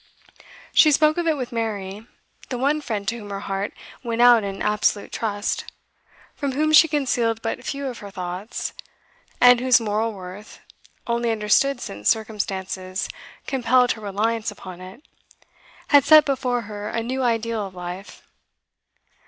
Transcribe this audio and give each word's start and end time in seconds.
She 0.73 0.91
spoke 0.91 1.17
of 1.19 1.27
it 1.27 1.37
with 1.37 1.51
Mary, 1.51 2.07
the 2.49 2.57
one 2.57 2.81
friend 2.81 3.07
to 3.07 3.19
whom 3.19 3.29
her 3.29 3.41
heart 3.41 3.71
went 4.03 4.19
out 4.19 4.43
in 4.43 4.59
absolute 4.63 5.11
trust, 5.11 5.65
from 6.33 6.53
whom 6.53 6.73
she 6.73 6.87
concealed 6.87 7.43
but 7.43 7.63
few 7.63 7.85
of 7.85 7.99
her 7.99 8.09
thoughts, 8.09 8.73
and 9.39 9.59
whose 9.59 9.79
moral 9.79 10.11
worth, 10.11 10.59
only 11.05 11.29
understood 11.29 11.79
since 11.79 12.09
circumstances 12.09 13.09
compelled 13.45 13.91
her 13.91 14.01
reliance 14.01 14.49
upon 14.49 14.81
it, 14.81 15.03
had 15.89 16.03
set 16.03 16.25
before 16.25 16.61
her 16.61 16.89
a 16.89 17.03
new 17.03 17.21
ideal 17.21 17.67
of 17.67 17.75
life. 17.75 18.23